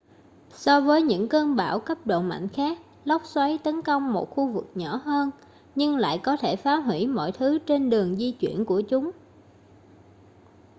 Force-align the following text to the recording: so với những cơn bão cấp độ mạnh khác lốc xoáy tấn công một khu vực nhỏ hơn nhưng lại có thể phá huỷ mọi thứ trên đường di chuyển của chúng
so 0.51 0.81
với 0.81 1.01
những 1.01 1.29
cơn 1.29 1.55
bão 1.55 1.79
cấp 1.79 1.97
độ 2.07 2.21
mạnh 2.21 2.47
khác 2.47 2.79
lốc 3.05 3.25
xoáy 3.25 3.57
tấn 3.63 3.81
công 3.81 4.13
một 4.13 4.29
khu 4.29 4.47
vực 4.51 4.65
nhỏ 4.75 4.95
hơn 4.95 5.29
nhưng 5.75 5.97
lại 5.97 6.19
có 6.23 6.37
thể 6.37 6.55
phá 6.55 6.75
huỷ 6.75 7.07
mọi 7.07 7.31
thứ 7.31 7.59
trên 7.59 7.89
đường 7.89 8.15
di 8.15 8.31
chuyển 8.31 8.65
của 8.65 8.81
chúng 8.81 9.11